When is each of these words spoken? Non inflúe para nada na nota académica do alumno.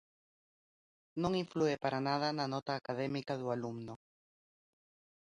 Non 1.21 1.31
inflúe 1.43 1.73
para 1.83 1.99
nada 2.07 2.27
na 2.37 2.45
nota 2.53 2.73
académica 2.75 3.33
do 3.39 3.47
alumno. 3.55 3.93